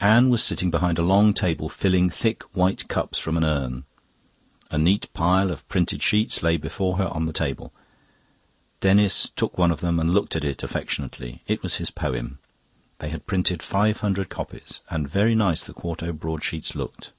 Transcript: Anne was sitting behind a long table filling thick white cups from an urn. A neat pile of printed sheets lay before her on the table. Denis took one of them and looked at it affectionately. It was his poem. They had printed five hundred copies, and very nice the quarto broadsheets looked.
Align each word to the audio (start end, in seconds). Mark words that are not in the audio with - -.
Anne 0.00 0.28
was 0.28 0.42
sitting 0.42 0.72
behind 0.72 0.98
a 0.98 1.04
long 1.06 1.32
table 1.32 1.68
filling 1.68 2.10
thick 2.10 2.42
white 2.52 2.88
cups 2.88 3.20
from 3.20 3.36
an 3.36 3.44
urn. 3.44 3.84
A 4.72 4.76
neat 4.76 5.06
pile 5.14 5.52
of 5.52 5.68
printed 5.68 6.02
sheets 6.02 6.42
lay 6.42 6.56
before 6.56 6.96
her 6.98 7.06
on 7.10 7.26
the 7.26 7.32
table. 7.32 7.72
Denis 8.80 9.30
took 9.36 9.56
one 9.56 9.70
of 9.70 9.78
them 9.78 10.00
and 10.00 10.12
looked 10.12 10.34
at 10.34 10.42
it 10.42 10.64
affectionately. 10.64 11.42
It 11.46 11.62
was 11.62 11.76
his 11.76 11.92
poem. 11.92 12.40
They 12.98 13.10
had 13.10 13.28
printed 13.28 13.62
five 13.62 14.00
hundred 14.00 14.28
copies, 14.28 14.80
and 14.90 15.08
very 15.08 15.36
nice 15.36 15.62
the 15.62 15.72
quarto 15.72 16.12
broadsheets 16.12 16.74
looked. 16.74 17.12